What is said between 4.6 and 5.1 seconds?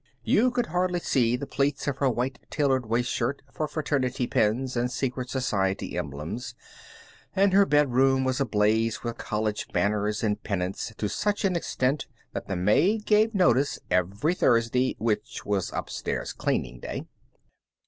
and